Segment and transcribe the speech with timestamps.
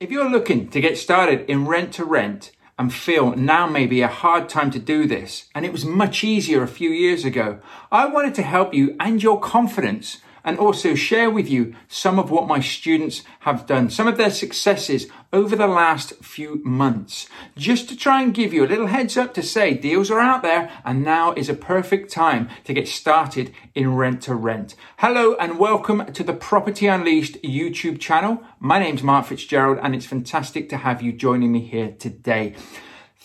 [0.00, 4.00] If you're looking to get started in rent to rent and feel now may be
[4.00, 7.58] a hard time to do this, and it was much easier a few years ago,
[7.90, 12.30] I wanted to help you and your confidence and also share with you some of
[12.30, 17.86] what my students have done, some of their successes over the last few months, just
[17.86, 20.72] to try and give you a little heads up to say deals are out there
[20.86, 24.74] and now is a perfect time to get started in rent to rent.
[24.96, 28.42] Hello and welcome to the Property Unleashed YouTube channel.
[28.58, 32.54] My name's Mark Fitzgerald and it's fantastic to have you joining me here today.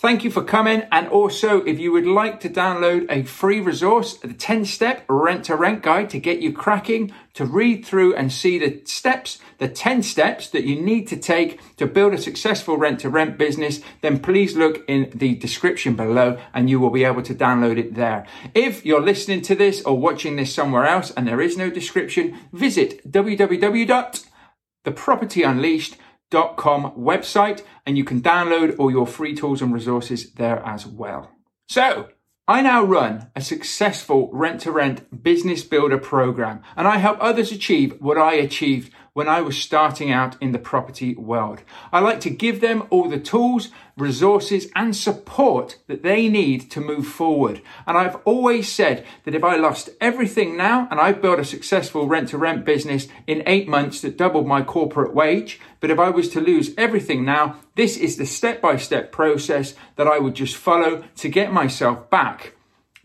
[0.04, 0.84] Thank you for coming.
[0.92, 5.46] And also, if you would like to download a free resource, the 10 step rent
[5.46, 9.66] to rent guide to get you cracking, to read through and see the steps, the
[9.66, 13.80] 10 steps that you need to take to build a successful rent to rent business,
[14.02, 17.94] then please look in the description below and you will be able to download it
[17.94, 18.26] there.
[18.54, 22.36] If you're listening to this or watching this somewhere else and there is no description,
[22.52, 30.60] visit www.thepropertyunleashed.com com website and you can download all your free tools and resources there
[30.64, 31.30] as well.
[31.68, 32.08] So
[32.46, 37.52] I now run a successful rent to rent business builder program and I help others
[37.52, 41.62] achieve what I achieved when I was starting out in the property world.
[41.92, 46.80] I like to give them all the tools, resources, and support that they need to
[46.80, 47.62] move forward.
[47.86, 52.08] And I've always said that if I lost everything now and I've built a successful
[52.08, 56.10] rent to rent business in eight months that doubled my corporate wage, but if I
[56.10, 60.34] was to lose everything now, this is the step by step process that I would
[60.34, 62.54] just follow to get myself back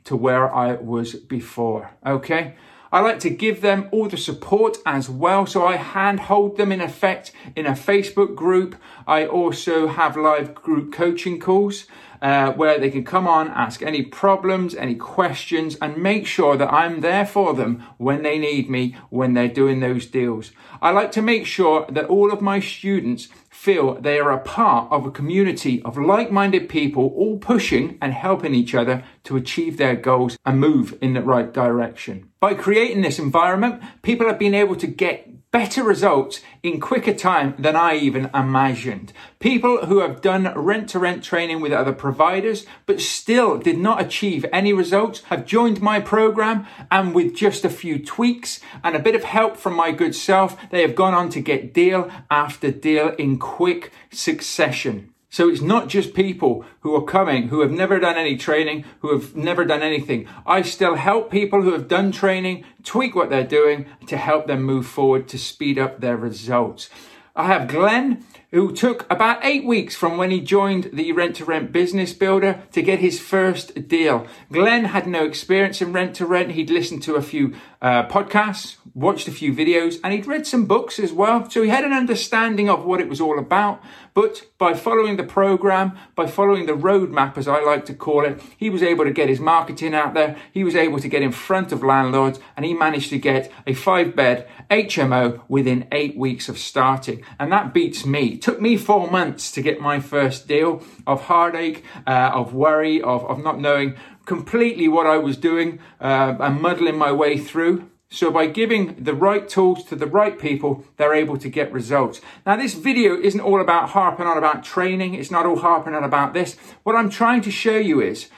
[0.06, 1.92] to where I was before.
[2.04, 2.56] Okay.
[2.92, 5.46] I like to give them all the support as well.
[5.46, 8.76] So I handhold them in effect in a Facebook group.
[9.06, 11.86] I also have live group coaching calls.
[12.22, 16.70] Uh, where they can come on, ask any problems, any questions, and make sure that
[16.70, 20.52] I'm there for them when they need me, when they're doing those deals.
[20.82, 23.30] I like to make sure that all of my students
[23.60, 28.56] feel they are a part of a community of like-minded people all pushing and helping
[28.56, 32.30] each other to achieve their goals and move in the right direction.
[32.40, 37.56] By creating this environment, people have been able to get better results in quicker time
[37.58, 39.14] than I even imagined.
[39.40, 44.02] People who have done rent to rent training with other providers, but still did not
[44.02, 49.00] achieve any results, have joined my program and with just a few tweaks and a
[49.00, 52.70] bit of help from my good self, they have gone on to get deal after
[52.72, 55.14] deal in quick succession.
[55.32, 59.12] So it's not just people who are coming, who have never done any training, who
[59.14, 60.28] have never done anything.
[60.46, 64.64] I still help people who have done training tweak what they're doing to help them
[64.64, 66.90] move forward to speed up their results.
[67.36, 71.46] I have Glenn, who took about eight weeks from when he joined the rent to
[71.46, 74.26] rent business builder to get his first deal.
[74.52, 76.52] Glenn had no experience in rent to rent.
[76.52, 80.66] He'd listened to a few uh, podcasts, watched a few videos, and he'd read some
[80.66, 81.50] books as well.
[81.50, 83.82] So he had an understanding of what it was all about.
[84.14, 88.42] But by following the program, by following the roadmap, as I like to call it,
[88.58, 90.36] he was able to get his marketing out there.
[90.52, 93.74] He was able to get in front of landlords and he managed to get a
[93.74, 97.24] five bed HMO within eight weeks of starting.
[97.40, 98.39] And that beats me.
[98.40, 103.02] It took me four months to get my first deal of heartache, uh, of worry,
[103.02, 107.90] of, of not knowing completely what I was doing uh, and muddling my way through.
[108.10, 112.22] So by giving the right tools to the right people, they're able to get results.
[112.46, 115.16] Now this video isn't all about harping on about training.
[115.16, 116.56] It's not all harping on about this.
[116.84, 118.30] What I'm trying to show you is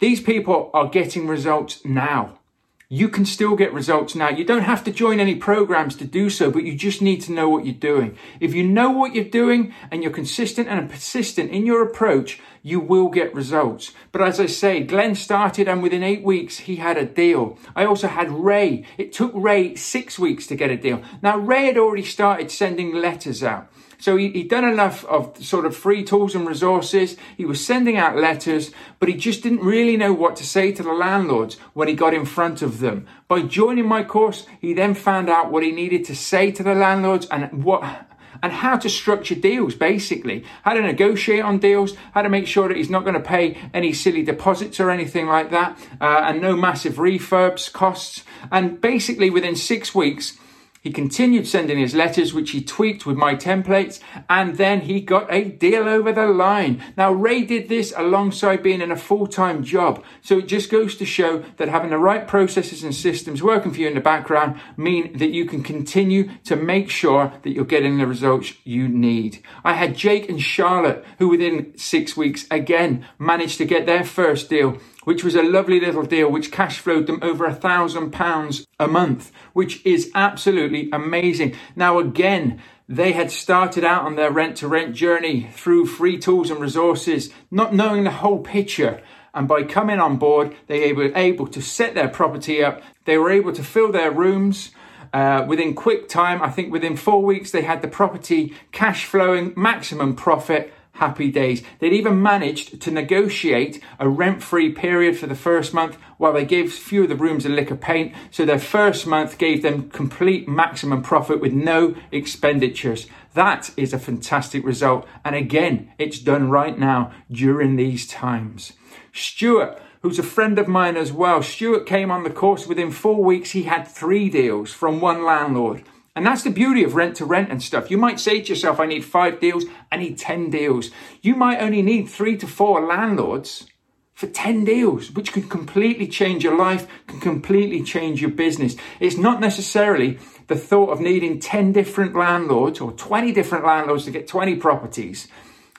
[0.00, 2.40] these people are getting results now
[2.88, 4.28] you can still get results now.
[4.28, 7.32] You don't have to join any programs to do so, but you just need to
[7.32, 8.16] know what you're doing.
[8.40, 12.80] If you know what you're doing and you're consistent and persistent in your approach, you
[12.80, 13.92] will get results.
[14.12, 17.58] But as I say, Glenn started and within eight weeks, he had a deal.
[17.74, 18.84] I also had Ray.
[18.98, 21.02] It took Ray six weeks to get a deal.
[21.22, 23.70] Now, Ray had already started sending letters out.
[24.04, 27.16] So he, he'd done enough of sort of free tools and resources.
[27.38, 30.82] He was sending out letters, but he just didn't really know what to say to
[30.82, 33.06] the landlords when he got in front of them.
[33.28, 36.74] By joining my course, he then found out what he needed to say to the
[36.74, 38.10] landlords and what
[38.42, 42.66] and how to structure deals basically how to negotiate on deals how to make sure
[42.66, 46.42] that he's not going to pay any silly deposits or anything like that uh, and
[46.42, 50.36] no massive refurbs costs and basically within six weeks
[50.84, 55.32] he continued sending his letters, which he tweaked with my templates, and then he got
[55.32, 56.82] a deal over the line.
[56.94, 60.04] Now, Ray did this alongside being in a full time job.
[60.20, 63.80] So it just goes to show that having the right processes and systems working for
[63.80, 67.96] you in the background mean that you can continue to make sure that you're getting
[67.96, 69.42] the results you need.
[69.64, 74.50] I had Jake and Charlotte, who within six weeks again managed to get their first
[74.50, 78.66] deal which was a lovely little deal which cash flowed them over a thousand pounds
[78.78, 81.54] a month, which is absolutely amazing.
[81.76, 86.50] Now, again, They had started out on their rent to rent journey through free tools
[86.50, 89.02] and resources, not knowing the whole picture.
[89.32, 92.82] And by coming on board, they were able to set their property up.
[93.06, 94.70] They were able to fill their rooms.
[95.14, 99.54] Uh, within quick time, I think within four weeks, they had the property cash flowing,
[99.56, 101.62] maximum profit, happy days.
[101.78, 106.44] They'd even managed to negotiate a rent free period for the first month while they
[106.44, 108.14] gave few of the rooms a lick of paint.
[108.30, 113.06] So their first month gave them complete maximum profit with no expenditures.
[113.34, 115.06] That is a fantastic result.
[115.24, 118.72] And again, it's done right now during these times.
[119.12, 123.22] Stuart, who's a friend of mine as well, Stuart came on the course within four
[123.22, 123.50] weeks.
[123.50, 125.82] He had three deals from one landlord.
[126.16, 127.90] And that's the beauty of rent to rent and stuff.
[127.90, 130.90] You might say to yourself, I need five deals, I need 10 deals.
[131.22, 133.66] You might only need three to four landlords
[134.12, 138.76] for 10 deals, which can completely change your life, can completely change your business.
[139.00, 144.12] It's not necessarily the thought of needing 10 different landlords or 20 different landlords to
[144.12, 145.26] get 20 properties.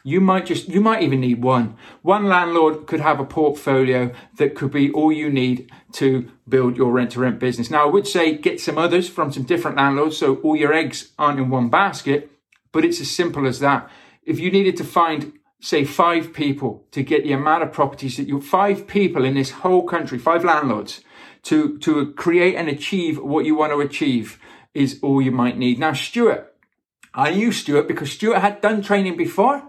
[0.08, 1.78] You might just, you might even need one.
[2.04, 6.92] One landlord could have a portfolio that could be all you need to build your
[6.92, 7.72] rent to rent business.
[7.72, 11.12] Now, I would say get some others from some different landlords so all your eggs
[11.18, 12.32] aren't in one basket,
[12.72, 13.90] but it's as simple as that.
[14.24, 18.28] If you needed to find say five people to get the amount of properties that
[18.28, 21.02] you five people in this whole country, five landlords
[21.42, 24.38] to to create and achieve what you want to achieve
[24.76, 25.80] is all you might need.
[25.80, 26.54] Now, Stuart,
[27.16, 29.64] I knew Stuart because Stuart had done training before.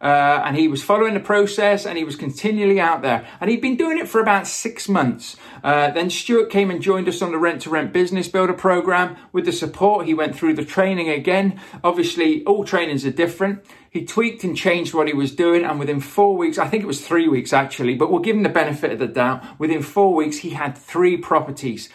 [0.00, 3.26] Uh, and he was following the process and he was continually out there.
[3.40, 5.36] And he'd been doing it for about six months.
[5.62, 9.16] Uh, then Stuart came and joined us on the Rent to Rent Business Builder program.
[9.32, 11.60] With the support, he went through the training again.
[11.82, 13.64] Obviously, all trainings are different.
[13.90, 16.86] He tweaked and changed what he was doing, and within four weeks, I think it
[16.86, 19.42] was three weeks actually, but we'll give him the benefit of the doubt.
[19.58, 21.88] Within four weeks, he had three properties.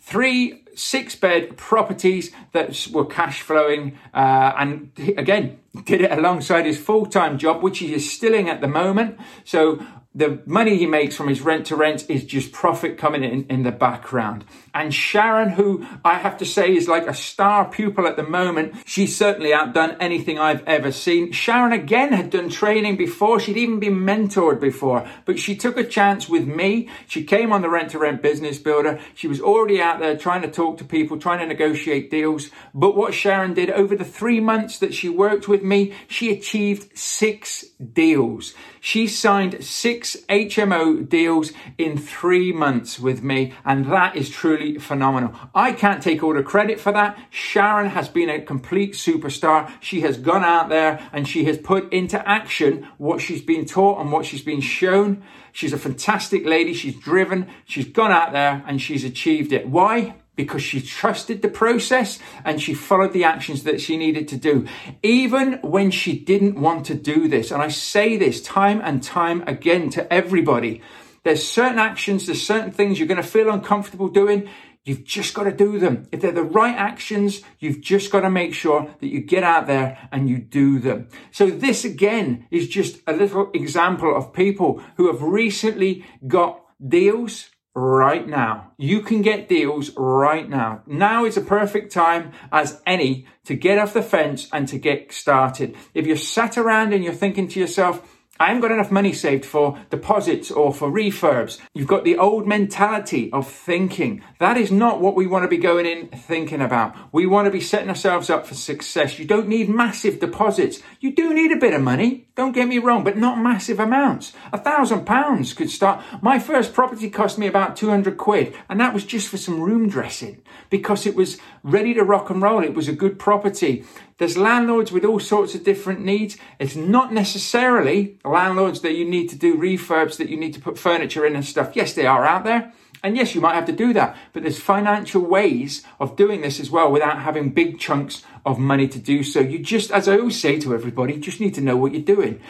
[0.00, 3.98] Three six bed properties that were cash flowing.
[4.14, 8.48] Uh, and again, did it alongside his full time job, which he is still in
[8.48, 9.18] at the moment.
[9.44, 9.80] So
[10.18, 13.62] the money he makes from his rent to rent is just profit coming in in
[13.62, 14.44] the background.
[14.74, 18.74] And Sharon, who I have to say is like a star pupil at the moment,
[18.84, 21.30] she's certainly outdone anything I've ever seen.
[21.30, 23.38] Sharon again had done training before.
[23.38, 26.88] She'd even been mentored before, but she took a chance with me.
[27.06, 28.98] She came on the rent to rent business builder.
[29.14, 32.50] She was already out there trying to talk to people, trying to negotiate deals.
[32.74, 35.67] But what Sharon did over the three months that she worked with me,
[36.06, 38.54] she achieved six deals.
[38.80, 45.34] She signed six HMO deals in three months with me, and that is truly phenomenal.
[45.54, 47.18] I can't take all the credit for that.
[47.30, 49.70] Sharon has been a complete superstar.
[49.80, 54.00] She has gone out there and she has put into action what she's been taught
[54.00, 55.22] and what she's been shown.
[55.52, 56.74] She's a fantastic lady.
[56.74, 57.48] She's driven.
[57.64, 59.68] She's gone out there and she's achieved it.
[59.68, 60.14] Why?
[60.38, 64.64] Because she trusted the process and she followed the actions that she needed to do,
[65.02, 67.50] even when she didn't want to do this.
[67.50, 70.80] And I say this time and time again to everybody.
[71.24, 74.48] There's certain actions, there's certain things you're going to feel uncomfortable doing.
[74.84, 76.06] You've just got to do them.
[76.12, 79.66] If they're the right actions, you've just got to make sure that you get out
[79.66, 81.08] there and you do them.
[81.32, 87.50] So this again is just a little example of people who have recently got deals
[87.78, 88.72] right now.
[88.76, 90.82] You can get deals right now.
[90.86, 95.12] Now is a perfect time as any to get off the fence and to get
[95.12, 95.76] started.
[95.94, 99.44] If you're sat around and you're thinking to yourself, I haven't got enough money saved
[99.44, 101.58] for deposits or for refurbs.
[101.74, 104.22] You've got the old mentality of thinking.
[104.38, 106.94] That is not what we want to be going in thinking about.
[107.12, 109.18] We want to be setting ourselves up for success.
[109.18, 110.80] You don't need massive deposits.
[111.00, 112.28] You do need a bit of money.
[112.36, 114.32] Don't get me wrong, but not massive amounts.
[114.52, 116.04] A thousand pounds could start.
[116.22, 119.88] My first property cost me about 200 quid and that was just for some room
[119.88, 120.40] dressing
[120.70, 122.62] because it was ready to rock and roll.
[122.62, 123.84] It was a good property.
[124.18, 126.36] There's landlords with all sorts of different needs.
[126.58, 130.76] It's not necessarily landlords that you need to do refurbs, that you need to put
[130.76, 131.76] furniture in and stuff.
[131.76, 132.72] Yes, they are out there.
[133.04, 136.58] And yes, you might have to do that, but there's financial ways of doing this
[136.58, 139.38] as well without having big chunks of money to do so.
[139.38, 142.40] You just, as I always say to everybody, just need to know what you're doing.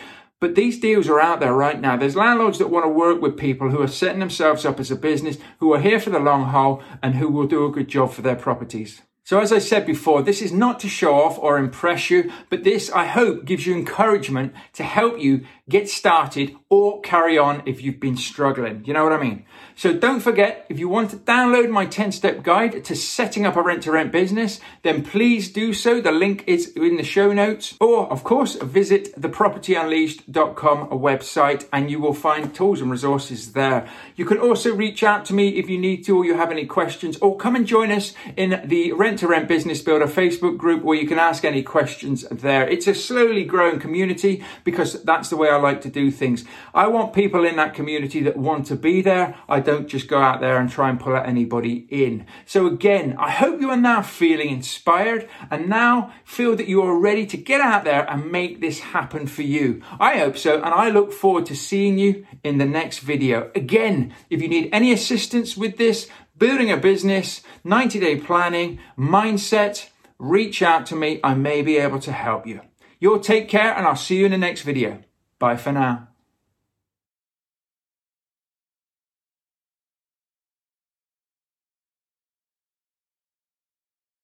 [0.40, 1.98] But these deals are out there right now.
[1.98, 4.96] There's landlords that want to work with people who are setting themselves up as a
[4.96, 8.12] business, who are here for the long haul, and who will do a good job
[8.12, 9.02] for their properties.
[9.28, 12.64] So as I said before, this is not to show off or impress you, but
[12.64, 17.82] this, I hope, gives you encouragement to help you get started or carry on if
[17.82, 18.84] you've been struggling.
[18.84, 19.44] You know what I mean?
[19.74, 23.56] So don't forget, if you want to download my 10 step guide to setting up
[23.56, 26.00] a rent to rent business, then please do so.
[26.00, 27.74] The link is in the show notes.
[27.80, 33.88] Or, of course, visit thepropertyunleashed.com website and you will find tools and resources there.
[34.16, 36.66] You can also reach out to me if you need to or you have any
[36.66, 40.58] questions or come and join us in the rent Rent to Rent Business Builder Facebook
[40.58, 42.68] group where you can ask any questions there.
[42.68, 46.44] It's a slowly growing community because that's the way I like to do things.
[46.74, 49.36] I want people in that community that want to be there.
[49.48, 52.26] I don't just go out there and try and pull anybody in.
[52.46, 56.98] So again, I hope you are now feeling inspired and now feel that you are
[56.98, 59.82] ready to get out there and make this happen for you.
[59.98, 60.56] I hope so.
[60.56, 63.50] And I look forward to seeing you in the next video.
[63.54, 69.88] Again, if you need any assistance with this, building a business, 90 day planning, mindset,
[70.18, 71.20] reach out to me.
[71.22, 72.60] I may be able to help you.
[73.00, 75.02] You'll take care and I'll see you in the next video.
[75.38, 76.07] Bye for now.